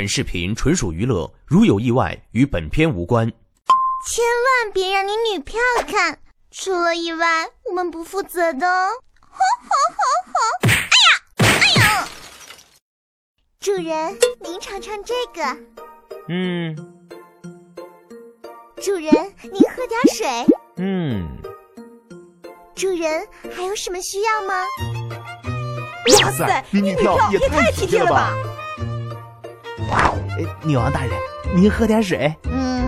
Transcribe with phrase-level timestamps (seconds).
[0.00, 3.30] 本视频纯属娱乐，如有意外，与本片无关。
[4.08, 6.18] 千万别让你女票看，
[6.50, 8.66] 出了意外，我们不负责的。
[9.20, 9.68] 吼吼
[9.98, 10.00] 吼
[10.32, 10.40] 吼！
[10.62, 11.04] 哎呀，
[11.36, 11.44] 哎
[11.76, 12.08] 呦！
[13.60, 15.42] 主人，您尝尝这个。
[16.28, 16.74] 嗯
[18.82, 19.04] 主人，
[19.52, 20.46] 您喝点水。
[20.78, 21.28] 嗯，
[22.74, 24.64] 主人，还有什么需要吗？
[26.22, 28.34] 哇塞，你女票也太体贴了吧！
[29.92, 31.12] 哎，女王大人，
[31.54, 32.34] 您喝点水。
[32.44, 32.80] 嗯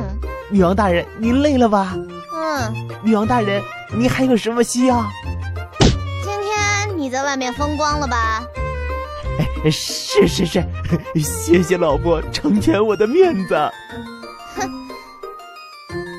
[0.51, 1.95] 女王大人，您累了吧？
[2.35, 3.63] 嗯，女王大人，
[3.97, 5.03] 您还有什么需要？
[6.23, 8.43] 今天你在外面风光了吧？
[9.65, 10.63] 哎，是是是，
[11.19, 13.55] 谢谢老婆成全我的面子。
[14.57, 14.89] 哼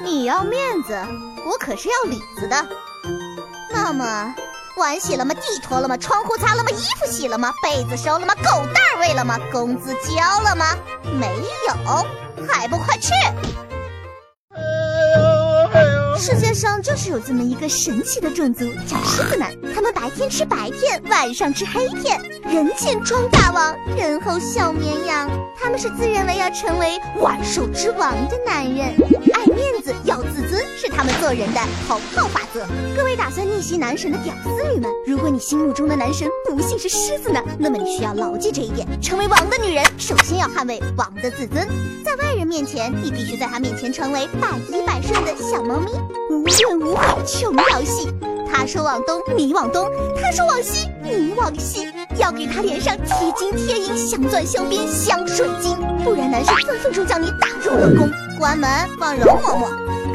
[0.03, 0.97] 你要面子，
[1.45, 2.55] 我可是要里子的。
[3.71, 4.33] 那么，
[4.75, 5.33] 碗洗了吗？
[5.35, 5.95] 地拖了吗？
[5.97, 6.71] 窗户擦了吗？
[6.71, 7.53] 衣服洗了吗？
[7.61, 8.33] 被子收了吗？
[8.35, 9.37] 狗蛋儿喂了吗？
[9.51, 10.65] 工资交了吗？
[11.19, 11.27] 没
[11.67, 13.11] 有，还不快去！
[16.17, 19.51] 世界上就是有这么一个神奇的种族，叫狮子男。
[19.75, 25.29] 他们白天吃白片，晚上吃黑片，人前装大王，人后小绵羊。
[25.59, 28.95] 他们是自认为要成为万兽之王的男人，
[29.33, 29.93] 爱面子，
[31.33, 32.65] 人的头号法则。
[32.95, 41.67] 各位打算逆袭男神的屌丝女们，如果你心目中的男神不幸是狮子男，那么你需要牢记这一点：成为王的女人，首先要捍卫王的自尊。
[42.03, 45.91] 在外人面前，你必须在他面前成为百依百顺的小猫咪，
[46.29, 48.13] 无怨无悔，穷摇戏。
[48.51, 49.87] 他说往东，你往东；
[50.21, 51.87] 他说往西，你往西。
[52.17, 58.07] 要给他脸上贴金贴银，镶钻镶边镶水晶，不然男生分分钟将你打入冷宫。
[58.37, 59.67] 关门放容嬷嬷，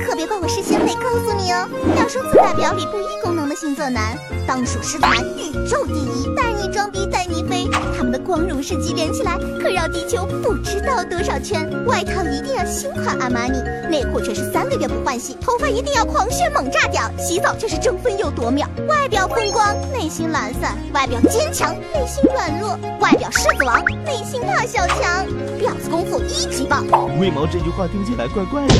[0.08, 1.68] 可别怪我事先没告诉你哦。
[1.98, 6.34] 要说自带表里不一功能的星座男，当属狮子男，宇宙第一。
[6.34, 11.68] 带你装逼带你飞，他们的光荣事迹连起来可绕地球不知道多少圈。
[11.84, 18.66] 外套一定要新款阿玛尼，内裤却是三个月不换洗，头发一定要狂炫猛炸掉，洗澡却是争分又夺秒。
[18.88, 25.26] 外表风光，内心懒散；外表坚强，内心软弱；外表狮子王，内心怕小强。
[25.60, 26.86] 婊子功夫一级棒，
[27.20, 28.74] 为毛这句话听起来怪怪的？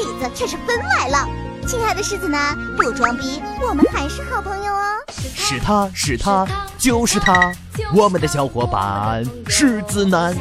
[0.00, 1.28] 里子却是分来了。
[1.66, 4.82] 亲爱的狮子男，不装逼，我们还是好朋友哦。
[5.34, 6.46] 是他是他
[6.78, 7.52] 就是他，
[7.94, 10.34] 我们的小伙伴狮子男。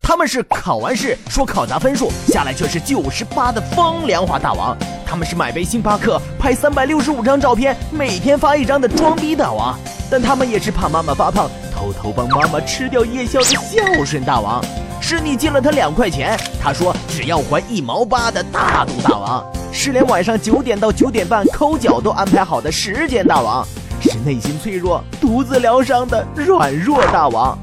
[0.00, 4.76] 他们是考完试说考砸分数，下来却是九十八的风凉话大王。
[5.06, 9.78] 他们是买杯星巴克拍三百六十五张照片，每天发一张的装逼大王。
[10.10, 14.62] 但他们也是怕妈妈发胖，偷偷帮妈妈吃掉夜宵的孝顺大王。
[15.06, 19.44] 是你借了他两块钱，他说只要还一毛八的大度大王。
[19.70, 23.62] 是连晚上九点到九点半抠脚都安排好的时间大王。
[24.00, 27.58] 是内心脆弱、独自疗伤的软弱大王。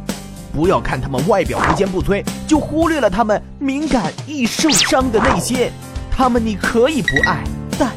[0.54, 5.72] 不要看他们外表无坚不摧，就忽略了他们敏感易受伤的内心。
[6.16, 7.44] 他们你可以不爱，
[7.80, 7.90] 但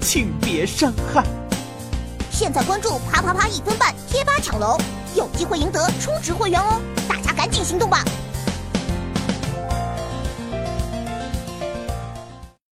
[0.00, 1.24] 请别伤害。
[2.30, 4.78] 现在关注啪啪啪一分半贴吧抢楼，
[5.16, 6.80] 有机会赢得充值会员哦！
[7.08, 8.04] 大家赶紧行动吧！